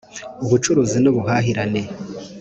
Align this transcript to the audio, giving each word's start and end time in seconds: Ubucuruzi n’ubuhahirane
Ubucuruzi 0.43 0.97
n’ubuhahirane 0.99 1.81